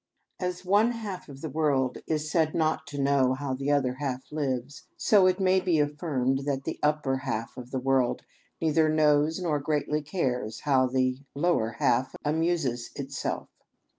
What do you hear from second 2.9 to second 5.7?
know how the other half lives, so it may